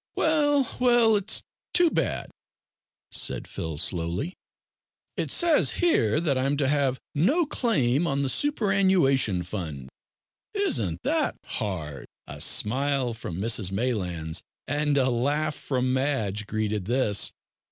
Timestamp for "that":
6.19-6.39, 11.03-11.35